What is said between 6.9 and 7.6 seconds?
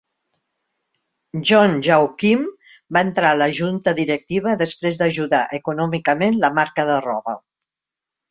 de roba.